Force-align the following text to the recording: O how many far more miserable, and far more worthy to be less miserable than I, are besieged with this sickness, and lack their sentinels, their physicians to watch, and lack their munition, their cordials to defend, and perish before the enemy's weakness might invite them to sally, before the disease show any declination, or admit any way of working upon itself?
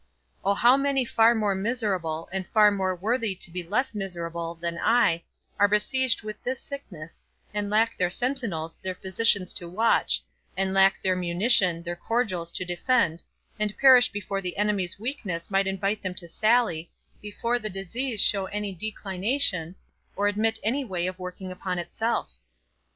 O 0.43 0.55
how 0.55 0.75
many 0.77 1.05
far 1.05 1.35
more 1.35 1.53
miserable, 1.53 2.27
and 2.31 2.47
far 2.47 2.71
more 2.71 2.95
worthy 2.95 3.35
to 3.35 3.51
be 3.51 3.61
less 3.61 3.93
miserable 3.93 4.55
than 4.55 4.79
I, 4.79 5.21
are 5.59 5.67
besieged 5.67 6.23
with 6.23 6.41
this 6.43 6.59
sickness, 6.59 7.21
and 7.53 7.69
lack 7.69 7.95
their 7.95 8.09
sentinels, 8.09 8.77
their 8.83 8.95
physicians 8.95 9.53
to 9.53 9.69
watch, 9.69 10.23
and 10.57 10.73
lack 10.73 11.03
their 11.03 11.15
munition, 11.15 11.83
their 11.83 11.95
cordials 11.95 12.51
to 12.53 12.65
defend, 12.65 13.21
and 13.59 13.77
perish 13.77 14.09
before 14.11 14.41
the 14.41 14.57
enemy's 14.57 14.99
weakness 14.99 15.51
might 15.51 15.67
invite 15.67 16.01
them 16.01 16.15
to 16.15 16.27
sally, 16.27 16.89
before 17.21 17.59
the 17.59 17.69
disease 17.69 18.19
show 18.23 18.47
any 18.47 18.73
declination, 18.73 19.75
or 20.15 20.27
admit 20.27 20.57
any 20.63 20.83
way 20.83 21.05
of 21.05 21.19
working 21.19 21.51
upon 21.51 21.77
itself? 21.77 22.39